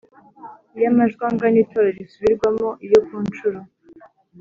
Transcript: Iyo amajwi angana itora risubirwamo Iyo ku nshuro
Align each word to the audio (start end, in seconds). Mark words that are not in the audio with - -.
Iyo 0.77 0.87
amajwi 0.91 1.23
angana 1.29 1.57
itora 1.63 1.89
risubirwamo 1.97 2.67
Iyo 2.85 2.99
ku 3.07 3.15
nshuro 3.25 3.59